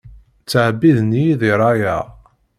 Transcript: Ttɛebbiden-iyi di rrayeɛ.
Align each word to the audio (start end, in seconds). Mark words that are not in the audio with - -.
Ttɛebbiden-iyi 0.41 1.33
di 1.39 1.51
rrayeɛ. 1.59 2.01